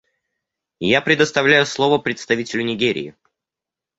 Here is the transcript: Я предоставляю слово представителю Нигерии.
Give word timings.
Я 0.79 0.99
предоставляю 0.99 1.63
слово 1.67 1.99
представителю 1.99 2.63
Нигерии. 2.65 3.15